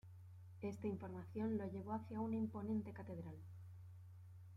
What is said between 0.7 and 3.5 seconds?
información lo llevó hacia una imponente catedral.